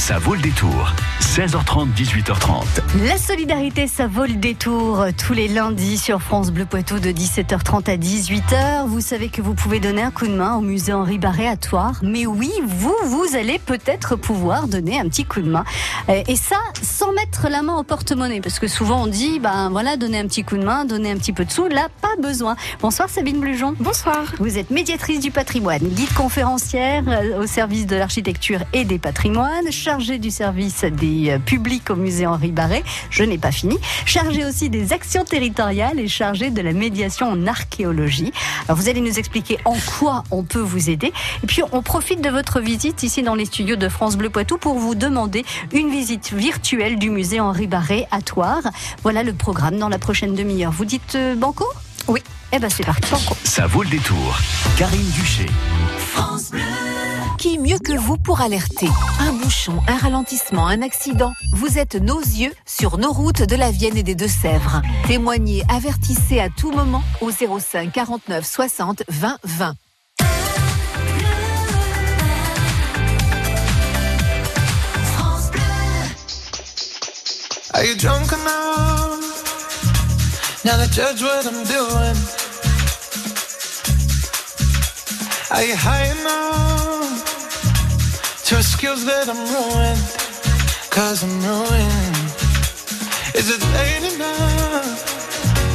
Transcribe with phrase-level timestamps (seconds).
[0.00, 0.94] Ça vaut le détour.
[1.20, 2.64] 16h30, 18h30.
[3.06, 7.90] La solidarité, ça vaut le détour tous les lundis sur France Bleu Poitou de 17h30
[7.90, 8.86] à 18h.
[8.86, 11.56] Vous savez que vous pouvez donner un coup de main au musée Henri Barré à
[11.56, 12.00] Toire.
[12.02, 15.64] Mais oui, vous, vous allez peut-être pouvoir donner un petit coup de main.
[16.08, 18.40] Euh, et ça, sans mettre la main au porte-monnaie.
[18.40, 21.16] Parce que souvent on dit, ben voilà, donner un petit coup de main, donner un
[21.16, 21.68] petit peu de sous.
[21.68, 22.56] Là, pas besoin.
[22.80, 23.74] Bonsoir Sabine Blujon.
[23.78, 24.24] Bonsoir.
[24.38, 29.70] Vous êtes médiatrice du patrimoine, guide conférencière euh, au service de l'architecture et des patrimoines,
[29.90, 32.84] chargée du service des euh, public au musée Henri Barré.
[33.10, 33.76] Je n'ai pas fini.
[34.06, 38.32] Chargé aussi des actions territoriales et chargé de la médiation en archéologie.
[38.68, 41.12] Alors vous allez nous expliquer en quoi on peut vous aider.
[41.42, 44.58] Et puis on profite de votre visite ici dans les studios de France Bleu Poitou
[44.58, 48.62] pour vous demander une visite virtuelle du musée Henri Barré à Toire.
[49.02, 50.70] Voilà le programme dans la prochaine demi-heure.
[50.70, 51.66] Vous dites euh, Banco?
[52.06, 52.20] Oui.
[52.52, 53.10] Eh ben c'est parti.
[53.10, 53.36] Banco.
[53.42, 54.38] Ça vaut le détour.
[54.78, 55.46] Karine Duché.
[57.40, 62.20] Qui mieux que vous pour alerter Un bouchon, un ralentissement, un accident Vous êtes nos
[62.20, 64.82] yeux sur nos routes de la Vienne et des Deux-Sèvres.
[65.06, 69.74] Témoignez, avertissez à tout moment au 05 49 60 20 20.
[77.72, 78.30] Are you drunk
[80.62, 82.16] now judge what I'm doing?
[85.50, 86.79] Are high
[88.50, 90.02] to excuse that I'm ruined?
[90.90, 92.16] Cause I'm ruined.
[93.38, 94.98] Is it late enough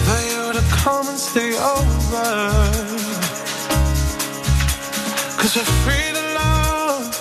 [0.06, 2.28] for you to come and stay over?
[5.40, 7.16] Cause we're free to love,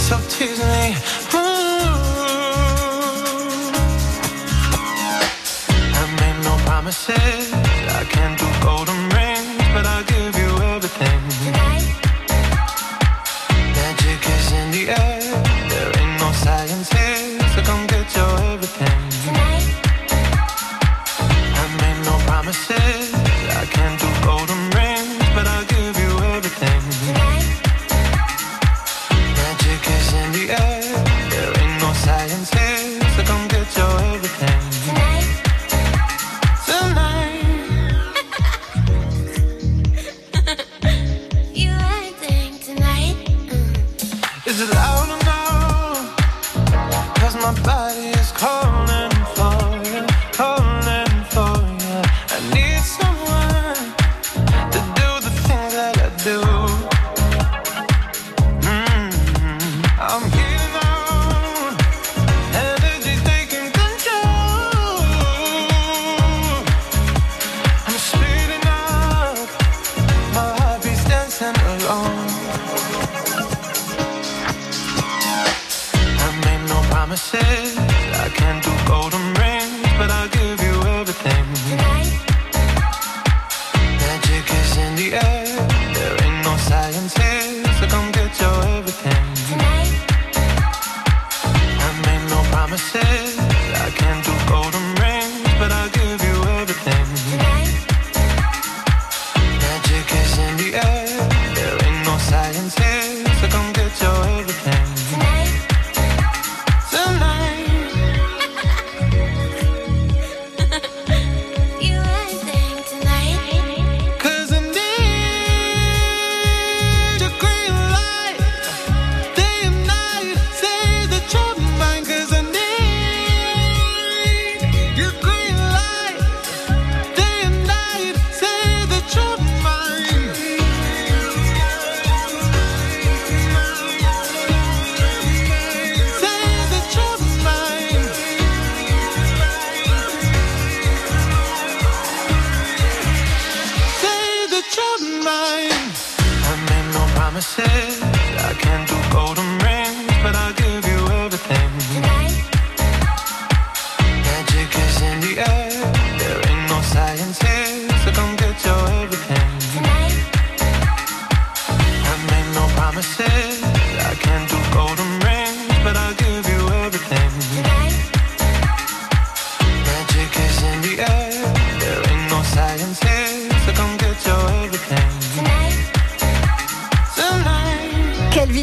[0.00, 1.37] so tease me.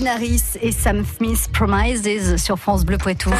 [0.04, 3.32] Calvin et Sam Smith Promises sur France Bleu Poitou.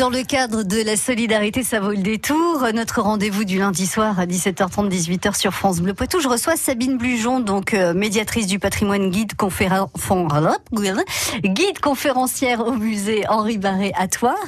[0.00, 2.66] Dans le cadre de la solidarité, ça vaut le détour.
[2.72, 6.20] Notre rendez-vous du lundi soir à 17h30, 18h sur France Bleu Poitou.
[6.20, 9.90] Je reçois Sabine Blujon, donc euh, médiatrice du patrimoine, guide, conféren-
[11.44, 14.38] guide conférencière au musée Henri Barré à Toire.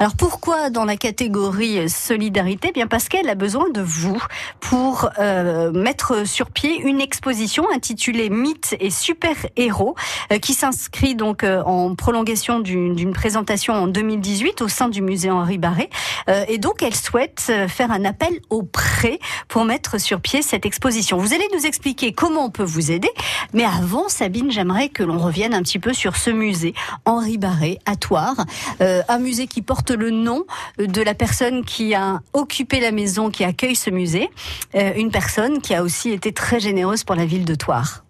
[0.00, 2.70] Alors pourquoi dans la catégorie solidarité?
[2.70, 4.20] Eh Bien parce qu'elle a besoin de vous
[4.58, 9.94] pour euh, mettre sur pied une exposition intitulée Mythes et super-héros
[10.32, 15.30] euh, qui s'inscrit donc euh, en prolongation d'une présentation en 2018 au sein du musée
[15.30, 15.90] Henri Barré.
[16.28, 20.42] Euh, et donc, elle souhaite euh, faire un appel au prêt pour mettre sur pied
[20.42, 21.18] cette exposition.
[21.18, 23.10] Vous allez nous expliquer comment on peut vous aider.
[23.52, 27.78] Mais avant, Sabine, j'aimerais que l'on revienne un petit peu sur ce musée Henri Barré
[27.86, 28.36] à Toire.
[28.80, 30.44] Euh, un musée qui porte le nom
[30.78, 34.30] de la personne qui a occupé la maison qui accueille ce musée.
[34.74, 38.05] Euh, une personne qui a aussi été très généreuse pour la ville de Toire.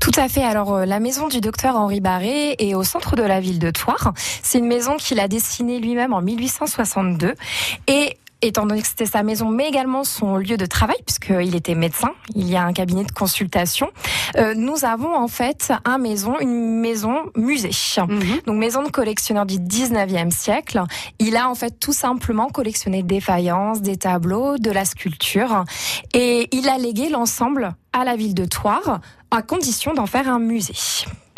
[0.00, 0.42] Tout à fait.
[0.42, 3.70] Alors, euh, la maison du docteur Henri Barré est au centre de la ville de
[3.70, 4.12] Toire.
[4.42, 7.34] C'est une maison qu'il a dessinée lui-même en 1862.
[7.86, 11.74] Et étant donné que c'était sa maison, mais également son lieu de travail, puisqu'il était
[11.74, 13.90] médecin, il y a un cabinet de consultation,
[14.36, 17.70] euh, nous avons en fait un maison, une maison musée.
[18.46, 20.82] Donc maison de collectionneur du 19e siècle.
[21.18, 25.64] Il a en fait tout simplement collectionné des faïences, des tableaux, de la sculpture.
[26.14, 30.38] Et il a légué l'ensemble à la ville de Toire, à condition d'en faire un
[30.38, 30.74] musée.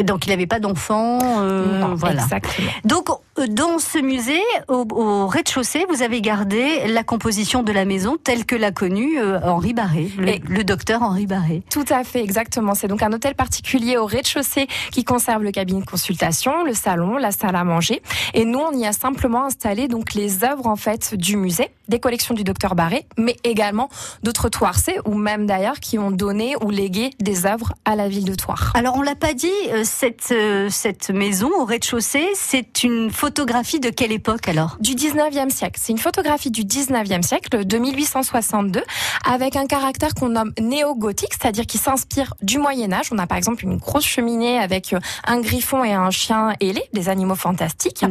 [0.02, 1.18] Donc, il n'avait pas d'enfant.
[1.22, 2.22] euh, non, voilà.
[2.22, 2.70] exactement.
[2.84, 3.08] Donc,
[3.48, 8.44] dans ce musée, au, au rez-de-chaussée, vous avez gardé la composition de la maison telle
[8.44, 11.62] que l'a connue euh, Henri Barré, le, docteur Henri Barré.
[11.70, 12.74] Tout à fait, exactement.
[12.74, 17.16] C'est donc un hôtel particulier au rez-de-chaussée qui conserve le cabinet de consultation, le salon,
[17.16, 18.02] la salle à manger.
[18.34, 22.00] Et nous, on y a simplement installé donc les œuvres en fait du musée, des
[22.00, 23.88] collections du docteur Barré, mais également
[24.22, 28.24] d'autres Toircés ou même d'ailleurs qui ont donné ou légué des œuvres à la ville
[28.24, 28.72] de Toire.
[28.74, 33.80] Alors, on l'a pas dit, euh, cette, euh, cette maison au rez-de-chaussée, c'est une photographie
[33.80, 34.76] de quelle époque alors?
[34.80, 35.80] Du 19e siècle.
[35.82, 38.82] C'est une photographie du 19e siècle, de 1862,
[39.26, 43.06] avec un caractère qu'on nomme néo-gothique, c'est-à-dire qui s'inspire du Moyen-Âge.
[43.10, 46.82] On a par exemple une grosse cheminée avec euh, un griffon et un chien ailé,
[46.92, 48.04] des animaux fantastiques.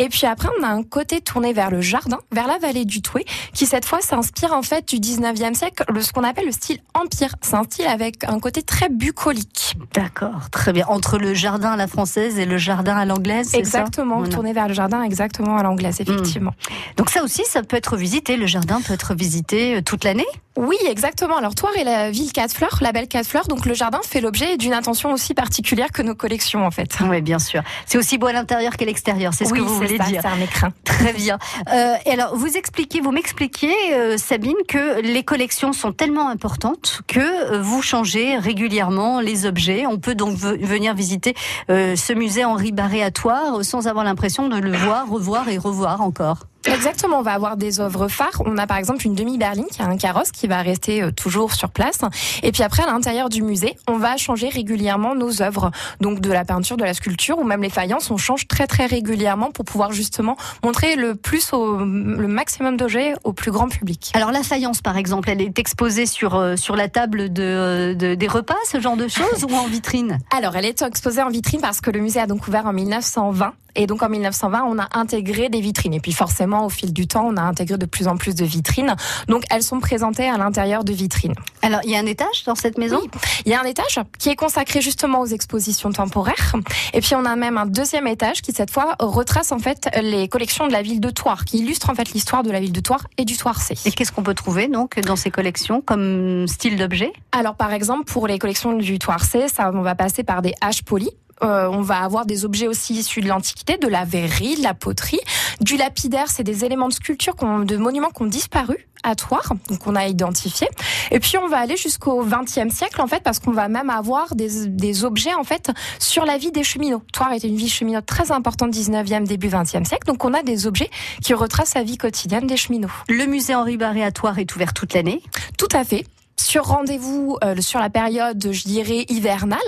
[0.00, 3.00] Et puis après, on a un côté tourné vers le jardin, vers la vallée du
[3.00, 6.52] Toué, qui cette fois s'inspire en fait du 19e siècle, le, ce qu'on appelle le
[6.52, 7.36] style empire.
[7.42, 9.76] C'est un style avec un côté très bucolique.
[9.94, 10.84] D'accord, très bien.
[10.88, 13.78] Entre le jardin à la française et le jardin à l'anglaise, c'est ça?
[13.84, 14.32] Exactement, Voilà.
[14.34, 16.52] tourné vers le jardin, exactement à l'anglaise, effectivement.
[16.96, 18.36] Donc ça aussi, ça peut être visité.
[18.36, 20.26] Le jardin peut être visité euh, toute l'année?
[20.56, 21.36] Oui, exactement.
[21.36, 23.48] Alors, Toire est la ville quatre fleurs, la belle quatre fleurs.
[23.48, 26.96] Donc, le jardin fait l'objet d'une attention aussi particulière que nos collections, en fait.
[27.08, 27.62] Oui, bien sûr.
[27.86, 29.34] C'est aussi beau à l'intérieur qu'à l'extérieur.
[29.34, 30.20] C'est ce oui, que vous voulez ça, dire.
[30.22, 30.72] c'est un écrin.
[30.84, 31.38] Très bien.
[31.72, 37.00] Euh, et alors, vous expliquez, vous m'expliquiez, euh, Sabine, que les collections sont tellement importantes
[37.08, 37.18] que
[37.54, 39.86] euh, vous changez régulièrement les objets.
[39.88, 41.34] On peut donc ve- venir visiter
[41.68, 45.48] euh, ce musée Henri Barré à Toire euh, sans avoir l'impression de le voir, revoir
[45.48, 46.46] et revoir encore.
[46.66, 48.42] Exactement, on va avoir des œuvres phares.
[48.46, 51.52] On a par exemple une demi-berline qui a un carrosse qui va rester euh, toujours
[51.52, 52.00] sur place.
[52.42, 55.70] Et puis après, à l'intérieur du musée, on va changer régulièrement nos œuvres.
[56.00, 58.86] Donc de la peinture, de la sculpture ou même les faïences, on change très très
[58.86, 64.10] régulièrement pour pouvoir justement montrer le plus au, le maximum d'objets au plus grand public.
[64.14, 68.14] Alors la faïence, par exemple, elle est exposée sur euh, sur la table de, de-
[68.14, 70.18] des repas, ce genre de choses, ou en vitrine?
[70.36, 73.52] Alors, elle est exposée en vitrine parce que le musée a donc ouvert en 1920.
[73.76, 75.94] Et donc, en 1920, on a intégré des vitrines.
[75.94, 78.44] Et puis, forcément, au fil du temps, on a intégré de plus en plus de
[78.44, 78.94] vitrines.
[79.28, 81.34] Donc, elles sont présentées à l'intérieur de vitrines.
[81.62, 83.00] Alors, il y a un étage dans cette maison?
[83.02, 83.10] Oui.
[83.46, 86.54] Il y a un étage qui est consacré justement aux expositions temporaires.
[86.92, 90.28] Et puis, on a même un deuxième étage qui, cette fois, retrace en fait les
[90.28, 92.80] collections de la ville de Toire, qui illustre en fait l'histoire de la ville de
[92.80, 93.74] Toire et du Toircé.
[93.84, 97.12] Et qu'est-ce qu'on peut trouver donc dans ces collections comme style d'objet?
[97.32, 100.82] Alors par exemple pour les collections du Toircé, ça on va passer par des haches
[100.82, 101.10] polies.
[101.42, 104.74] Euh, on va avoir des objets aussi issus de l'Antiquité, de la verrerie, de la
[104.74, 105.20] poterie,
[105.60, 109.86] du lapidaire, c'est des éléments de sculpture, de monuments qui ont disparu à Toire, donc
[109.86, 110.66] on a identifié.
[111.10, 114.34] Et puis on va aller jusqu'au XXe siècle en fait, parce qu'on va même avoir
[114.34, 117.02] des, des objets en fait sur la vie des cheminots.
[117.12, 120.66] Toire était une ville cheminote très importante 19e début 20e siècle, donc on a des
[120.66, 120.90] objets
[121.22, 122.88] qui retracent la vie quotidienne des cheminots.
[123.08, 125.22] Le musée Henri Barré à Toire est ouvert toute l'année?
[125.58, 126.06] Tout à fait.
[126.36, 129.58] Sur rendez-vous euh, sur la période, je dirais, hivernale.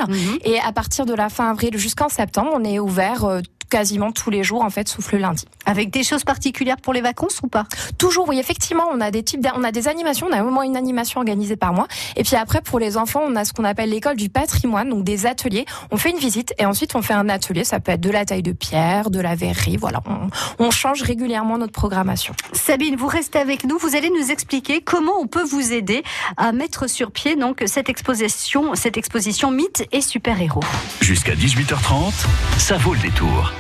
[0.45, 4.31] Et à partir de la fin avril jusqu'en septembre, on est ouvert euh, quasiment tous
[4.31, 5.47] les jours, en fait, sauf le lundi.
[5.65, 7.67] Avec des choses particulières pour les vacances ou pas?
[7.99, 10.65] Toujours, oui, effectivement, on a des types, on a des animations, on a au moins
[10.65, 11.89] une animation organisée par mois.
[12.17, 15.05] Et puis après, pour les enfants, on a ce qu'on appelle l'école du patrimoine, donc
[15.05, 15.67] des ateliers.
[15.91, 17.65] On fait une visite et ensuite on fait un atelier.
[17.65, 20.01] Ça peut être de la taille de pierre, de la verrerie, voilà.
[20.07, 22.35] On, on change régulièrement notre programmation.
[22.53, 23.79] Sabine, vous restez avec nous.
[23.79, 26.03] Vous allez nous expliquer comment on peut vous aider
[26.37, 30.63] à mettre sur pied donc cette exposition, cette exposition mythes et super-héros.
[31.01, 32.27] Jusqu'à 18h30,
[32.59, 33.53] ça vaut le détour.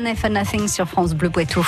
[0.00, 1.66] If Nothing sur France Bleu Poitou.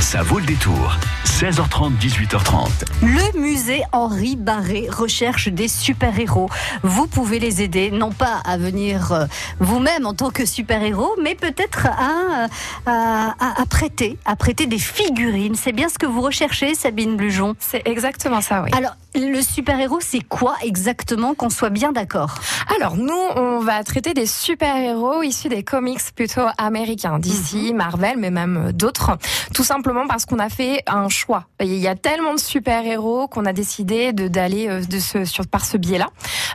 [0.00, 0.96] Ça vaut le détour.
[1.24, 2.68] 16h30, 18h30.
[3.02, 6.48] Le musée Henri Barré recherche des super-héros.
[6.84, 9.26] Vous pouvez les aider, non pas à venir euh,
[9.58, 12.46] vous-même en tant que super-héros, mais peut-être à,
[12.86, 15.56] à, à- à prêter, à prêter des figurines.
[15.56, 17.56] C'est bien ce que vous recherchez, Sabine Blujon?
[17.58, 18.70] C'est exactement ça, oui.
[18.76, 22.34] Alors, le super-héros, c'est quoi exactement, qu'on soit bien d'accord?
[22.76, 28.30] Alors nous, on va traiter des super-héros issus des comics plutôt américains, d'ici, Marvel, mais
[28.30, 29.16] même euh, d'autres.
[29.54, 31.44] Tout simplement parce qu'on a fait un choix.
[31.60, 35.46] Il y a tellement de super-héros qu'on a décidé de d'aller euh, de ce sur
[35.46, 36.08] par ce biais-là.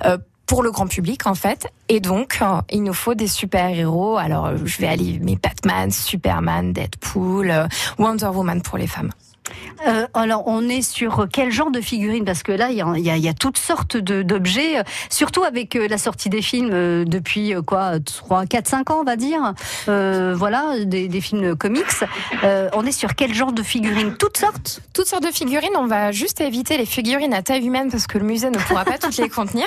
[0.05, 3.69] euh, pour le grand public en fait et donc euh, il nous faut des super
[3.69, 7.67] héros alors je vais aller mais Batman, Superman, Deadpool, euh,
[7.99, 9.11] Wonder Woman pour les femmes.
[9.88, 13.34] Euh, alors, on est sur quel genre de figurines Parce que là, il y a,
[13.34, 18.68] toutes sortes d'objets, euh, surtout avec euh, la sortie des films depuis quoi 3, 4,
[18.68, 19.53] 5 ans, on va dire.
[19.88, 21.86] Voilà, des, films comics.
[22.74, 26.12] On est sur quel genre de figurines Toutes sortes Toutes sortes de figurines, on va
[26.12, 29.18] juste éviter les figurines à taille humaine parce que le musée ne pourra pas toutes
[29.18, 29.65] les contenir.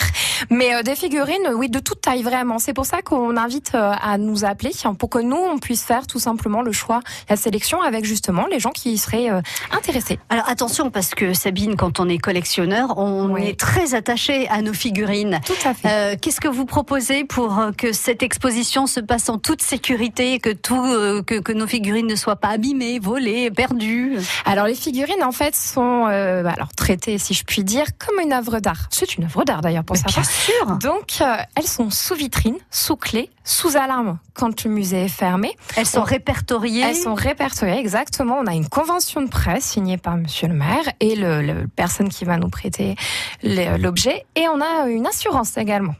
[0.50, 2.58] Mais des figurines, oui, de toute taille vraiment.
[2.58, 6.18] C'est pour ça qu'on invite à nous appeler pour que nous, on puisse faire tout
[6.18, 9.30] simplement le choix, la sélection avec justement les gens qui seraient
[9.72, 10.18] intéressés.
[10.28, 13.48] Alors attention, parce que Sabine, quand on est collectionneur, on Oui.
[13.48, 15.40] est très attaché à nos figurines.
[15.44, 15.88] Tout à fait.
[15.88, 20.38] Euh, Qu'est-ce que vous proposez pour euh, que cette exposition se passe en toute sécurité,
[20.38, 24.16] que tout, euh, que, que nos figurines ne soient pas abîmées, volées, perdues?
[24.44, 28.32] Alors les figurines en fait sont euh, alors traitées, si je puis dire, comme une
[28.32, 28.88] œuvre d'art.
[28.90, 30.20] C'est une œuvre d'art d'ailleurs pour certains.
[30.20, 30.66] Bien sûr.
[30.78, 35.56] Donc euh, elles sont sous vitrine, sous clé, sous alarme quand le musée est fermé.
[35.76, 36.82] Elles sont On- répertoriées.
[36.82, 38.38] Elles sont répertoriées exactement.
[38.40, 42.08] On a une convention de presse signée par Monsieur le maire et le, le personne
[42.08, 42.94] qui va nous prêter
[43.42, 44.24] l'objet.
[44.36, 45.94] Et on a une assurance également.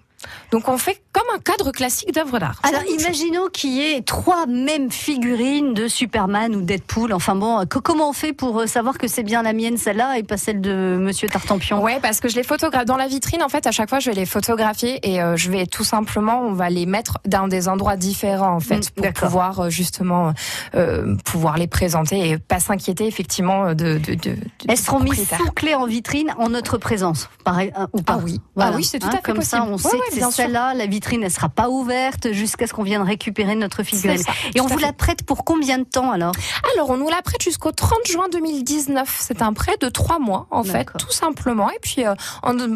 [0.51, 2.61] Donc on fait comme un cadre classique d'œuvre d'art.
[2.63, 7.13] Alors, imaginons qu'il y ait trois mêmes figurines de Superman ou Deadpool.
[7.13, 10.19] Enfin bon, que- comment on fait pour euh, savoir que c'est bien la mienne, celle-là,
[10.19, 11.83] et pas celle de Monsieur Tartampion?
[11.83, 13.43] Ouais, parce que je les photographe dans la vitrine.
[13.43, 16.41] En fait, à chaque fois, je vais les photographier et euh, je vais tout simplement,
[16.43, 20.33] on va les mettre dans des endroits différents en fait Mm, pour pouvoir euh, justement
[20.75, 23.75] euh, pouvoir les présenter et pas s'inquiéter effectivement de.
[23.75, 24.37] de, de, de-
[24.69, 28.41] Elles seront mises sous clé en vitrine en notre présence, pareil, ou pas Ah oui.
[28.55, 28.73] Voilà.
[28.73, 29.73] Ah oui, c'est tout Hein, à fait Comme ça, possible.
[29.73, 32.83] on Ouais, sait ouais, c'est celle-là, la vitrine, elle sera pas ouverte jusqu'à ce qu'on
[32.83, 34.19] vienne récupérer notre figurine.
[34.19, 34.87] Ça, Et on vous fait.
[34.87, 36.35] la prête pour combien de temps alors?
[36.75, 39.17] Alors, on nous la prête jusqu'au 30 juin 2019.
[39.21, 41.71] C'est un prêt de trois mois, en fait, tout simplement.
[41.71, 42.15] Et puis, euh,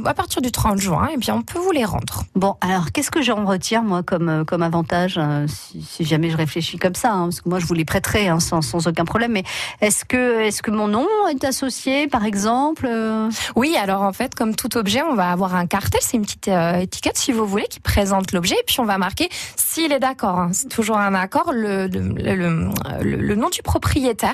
[0.05, 2.25] à partir du 30 juin, eh bien, on peut vous les rendre.
[2.35, 6.31] Bon, alors qu'est-ce que j'en retire moi comme euh, comme avantage euh, si, si jamais
[6.31, 8.87] je réfléchis comme ça, hein, parce que moi je vous les prêterai hein, sans, sans
[8.87, 9.33] aucun problème.
[9.33, 9.45] Mais
[9.81, 13.29] est-ce que est-ce que mon nom est associé, par exemple euh?
[13.55, 16.49] Oui, alors en fait, comme tout objet, on va avoir un cartel, c'est une petite
[16.49, 18.55] étiquette, si vous voulez, qui présente l'objet.
[18.55, 19.29] Et puis, on va marquer
[19.77, 20.39] s'il est d'accord.
[20.39, 20.51] hein.
[20.53, 22.71] C'est toujours un accord, le, le, le-
[23.03, 24.33] le- le nom du propriétaire.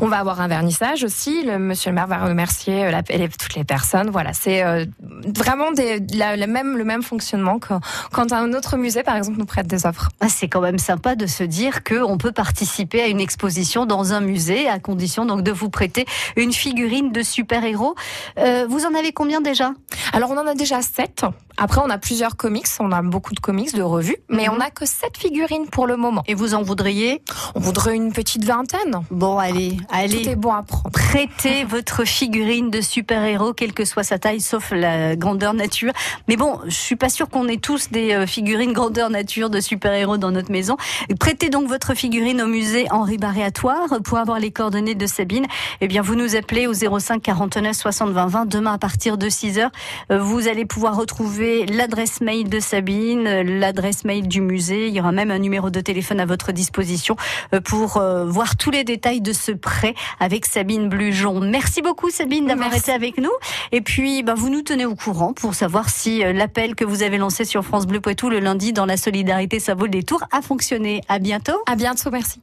[0.00, 1.44] On va avoir un vernissage aussi.
[1.44, 4.10] Le monsieur le maire va remercier euh, la- les- toutes les personnes.
[4.10, 4.84] Voilà, c'est euh,
[5.36, 7.74] vraiment des, la, la même, le même fonctionnement que
[8.12, 10.08] quand un autre musée, par exemple, nous prête des offres.
[10.20, 13.86] Ah, c'est quand même sympa de se dire que on peut participer à une exposition
[13.86, 16.04] dans un musée, à condition donc de vous prêter
[16.36, 17.94] une figurine de super-héros.
[18.38, 19.72] Euh, vous en avez combien déjà?
[20.12, 21.24] Alors, on en a déjà sept.
[21.56, 22.66] Après, on a plusieurs comics.
[22.80, 24.16] On a beaucoup de comics, de revues.
[24.30, 24.54] Mais Mhm.
[24.54, 26.22] on n'a que sept figurines pour le moment.
[26.26, 27.20] Et vous en voudriez
[27.54, 29.02] On voudrait une petite vingtaine.
[29.10, 30.22] Bon, allez, allez.
[30.22, 30.90] Tout est bon à prendre.
[30.90, 35.92] Prêtez votre figurine de super-héros, quelle que soit sa taille, sauf la grandeur nature.
[36.28, 39.60] Mais bon, je suis pas sûre qu'on ait tous des euh, figurines grandeur nature de
[39.60, 40.78] super-héros dans notre maison.
[41.18, 45.06] Prêtez donc votre figurine au musée Henri Barré à Toire pour avoir les coordonnées de
[45.06, 45.44] Sabine.
[45.82, 49.28] Eh bien, vous nous appelez au 05 49 60 20 20 demain à partir de
[49.28, 49.72] 6 heures.
[50.10, 54.69] Euh, Vous allez pouvoir retrouver l'adresse mail de Sabine, euh, l'adresse mail du musée.
[54.70, 57.16] Il y aura même un numéro de téléphone à votre disposition
[57.54, 61.40] euh, pour euh, voir tous les détails de ce prêt avec Sabine Blujon.
[61.40, 63.30] Merci beaucoup Sabine d'avoir été avec nous.
[63.72, 67.02] Et puis, bah, vous nous tenez au courant pour savoir si euh, l'appel que vous
[67.02, 70.22] avez lancé sur France Bleu Poitou le lundi dans la solidarité, ça vaut le détour,
[70.32, 71.00] a fonctionné.
[71.08, 71.60] À bientôt.
[71.66, 72.40] À bientôt, merci.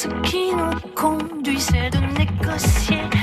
[0.00, 3.17] ce qui nous conduisait de négocier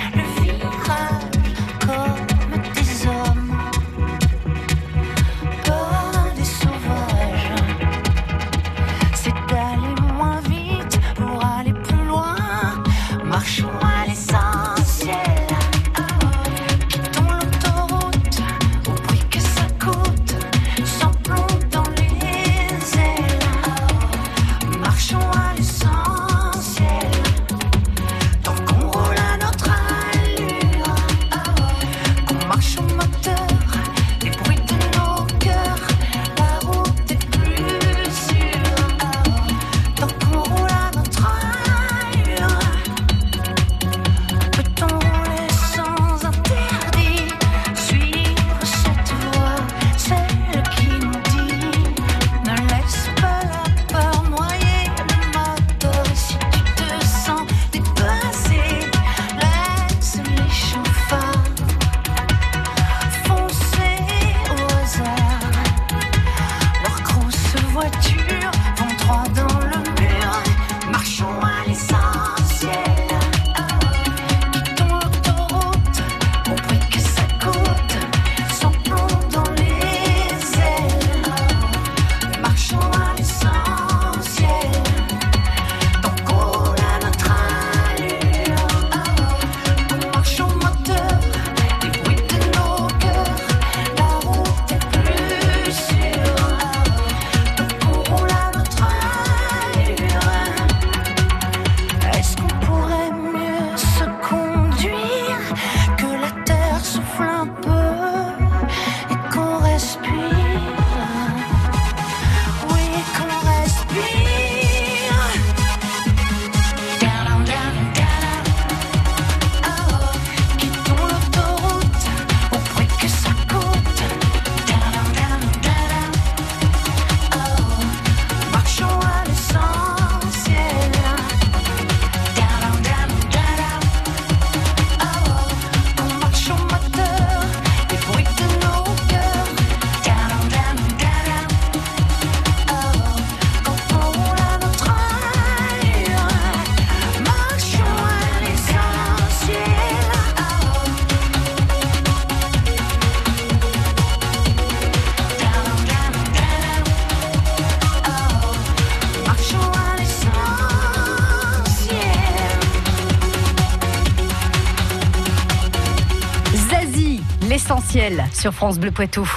[168.33, 169.27] Sur France Bleu Poitou.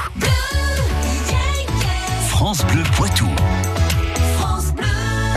[2.28, 3.26] France Bleu Poitou.